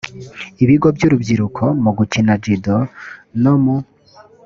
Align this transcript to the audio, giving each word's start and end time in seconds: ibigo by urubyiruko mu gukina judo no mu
ibigo 0.63 0.87
by 0.95 1.01
urubyiruko 1.07 1.63
mu 1.83 1.91
gukina 1.97 2.33
judo 2.43 2.75
no 3.41 3.53
mu 3.63 3.75